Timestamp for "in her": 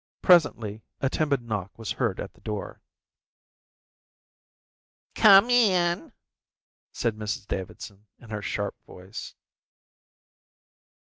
8.17-8.41